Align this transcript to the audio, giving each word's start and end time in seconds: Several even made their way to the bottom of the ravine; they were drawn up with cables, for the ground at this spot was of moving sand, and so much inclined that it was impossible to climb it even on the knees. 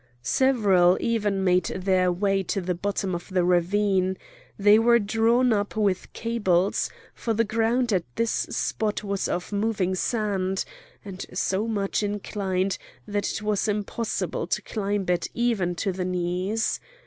Several 0.23 0.97
even 0.99 1.43
made 1.43 1.65
their 1.65 2.11
way 2.11 2.41
to 2.41 2.59
the 2.59 2.73
bottom 2.73 3.13
of 3.13 3.29
the 3.29 3.43
ravine; 3.43 4.17
they 4.57 4.79
were 4.79 4.97
drawn 4.97 5.53
up 5.53 5.75
with 5.75 6.11
cables, 6.11 6.89
for 7.13 7.35
the 7.35 7.43
ground 7.43 7.93
at 7.93 8.05
this 8.15 8.31
spot 8.31 9.03
was 9.03 9.27
of 9.27 9.53
moving 9.53 9.93
sand, 9.93 10.65
and 11.05 11.23
so 11.35 11.67
much 11.67 12.01
inclined 12.01 12.79
that 13.07 13.31
it 13.31 13.43
was 13.43 13.67
impossible 13.67 14.47
to 14.47 14.63
climb 14.63 15.05
it 15.07 15.27
even 15.35 15.75
on 15.85 15.91
the 15.93 16.03
knees. 16.05 16.79